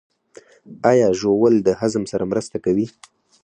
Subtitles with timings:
[0.91, 2.87] ایا ژوول د هضم سره مرسته کوي؟